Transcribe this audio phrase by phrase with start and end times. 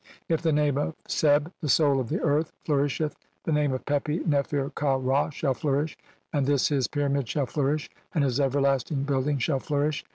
[0.27, 4.21] If the name of Seb, the soul of "the earth(?), flourisheth, the name of Pepi
[4.25, 5.95] Nefer ka Ra "shall flourish,
[6.33, 10.03] and this his pyramid shall flourish, and "his everlasting building shall flourish.